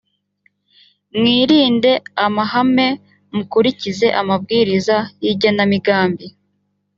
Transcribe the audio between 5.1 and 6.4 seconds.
yigenamigambi